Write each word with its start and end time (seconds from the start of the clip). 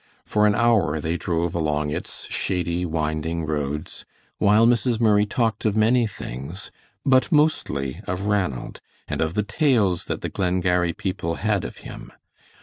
For 0.25 0.47
an 0.47 0.55
hour 0.55 0.99
they 0.99 1.15
drove 1.15 1.53
along 1.53 1.91
its 1.91 2.25
shady, 2.33 2.87
winding 2.87 3.45
roads 3.45 4.03
while 4.39 4.65
Mrs. 4.65 4.99
Murray 4.99 5.27
talked 5.27 5.63
of 5.63 5.77
many 5.77 6.07
things, 6.07 6.71
but 7.05 7.31
mostly 7.31 8.01
of 8.07 8.21
Ranald, 8.23 8.81
and 9.07 9.21
of 9.21 9.35
the 9.35 9.43
tales 9.43 10.05
that 10.05 10.21
the 10.21 10.29
Glengarry 10.29 10.93
people 10.93 11.35
had 11.35 11.63
of 11.63 11.77
him. 11.85 12.11